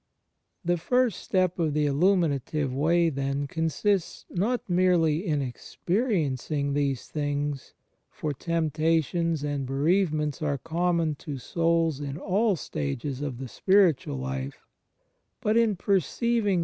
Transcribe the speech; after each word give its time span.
The 0.65 0.77
first 0.77 1.19
step 1.21 1.59
of 1.59 1.75
the 1.75 1.85
Ulimiinative 1.85 2.73
Way, 2.73 3.09
then, 3.11 3.45
consists, 3.45 4.25
not 4.31 4.67
merely 4.67 5.23
in 5.27 5.43
experiencing 5.43 6.73
these 6.73 7.07
things— 7.07 7.75
for 8.19 8.33
tempta 8.33 9.03
tions 9.03 9.43
and 9.43 9.67
bereavements 9.67 10.41
are 10.41 10.57
common 10.57 11.13
to 11.17 11.37
souls 11.37 11.99
in 11.99 12.17
all 12.17 12.55
stages 12.55 13.21
of 13.21 13.37
the 13.37 13.47
spiritual 13.47 14.17
life— 14.17 14.65
but 15.39 15.55
in 15.55 15.75
perceiving 15.75 16.45
their 16.45 16.49
* 16.49 16.49
II 16.49 16.55
Cor. 16.55 16.59